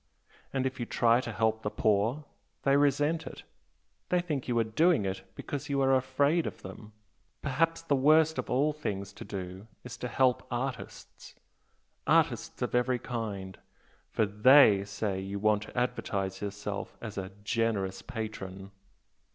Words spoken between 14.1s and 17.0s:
THEY say you want to advertise yourself